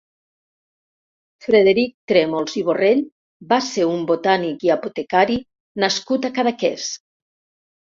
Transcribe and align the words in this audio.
Frederic 1.47 1.93
Trèmols 2.11 2.55
i 2.61 2.63
Borrell 2.71 3.03
va 3.53 3.61
ser 3.67 3.87
un 3.91 4.03
botànic 4.13 4.67
i 4.71 4.75
apotecari 4.79 5.39
nascut 5.87 6.29
a 6.29 6.35
Cadaqués. 6.41 6.91